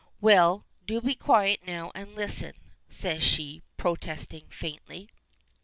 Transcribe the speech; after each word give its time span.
"Well, 0.19 0.65
do 0.87 0.99
be 0.99 1.13
quiet 1.13 1.59
now, 1.67 1.91
and 1.93 2.15
listen," 2.15 2.53
says 2.89 3.21
she, 3.21 3.61
protesting 3.77 4.45
faintly. 4.49 5.11